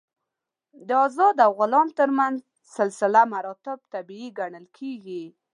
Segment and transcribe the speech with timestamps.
[0.87, 2.37] د آزاد او غلام تر منځ
[2.77, 5.23] سلسله مراتبو طبیعي ګڼل کېږي.